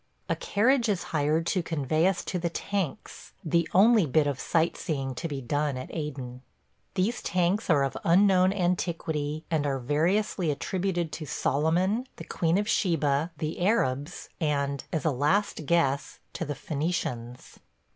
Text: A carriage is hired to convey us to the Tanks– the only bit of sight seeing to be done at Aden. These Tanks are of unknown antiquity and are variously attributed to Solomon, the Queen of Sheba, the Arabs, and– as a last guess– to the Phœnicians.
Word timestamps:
A 0.27 0.35
carriage 0.35 0.89
is 0.89 1.03
hired 1.13 1.45
to 1.45 1.61
convey 1.61 2.07
us 2.07 2.23
to 2.25 2.39
the 2.39 2.49
Tanks– 2.49 3.33
the 3.53 3.69
only 3.71 4.07
bit 4.07 4.25
of 4.25 4.39
sight 4.39 4.75
seeing 4.75 5.13
to 5.13 5.27
be 5.27 5.41
done 5.41 5.77
at 5.77 5.93
Aden. 5.95 6.41
These 6.95 7.21
Tanks 7.21 7.69
are 7.69 7.83
of 7.83 7.95
unknown 8.03 8.51
antiquity 8.51 9.45
and 9.51 9.67
are 9.67 9.77
variously 9.77 10.49
attributed 10.49 11.11
to 11.11 11.27
Solomon, 11.27 12.07
the 12.15 12.23
Queen 12.23 12.57
of 12.57 12.67
Sheba, 12.67 13.29
the 13.37 13.63
Arabs, 13.63 14.27
and– 14.39 14.83
as 14.91 15.05
a 15.05 15.11
last 15.11 15.67
guess– 15.67 16.17
to 16.33 16.45
the 16.45 16.55
Phœnicians. 16.55 17.57